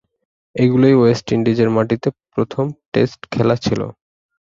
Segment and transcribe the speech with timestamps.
[0.55, 3.81] এগুলোই ওয়েস্ট ইন্ডিজের মাটিতে প্রথম টেস্ট খেলা ছিল।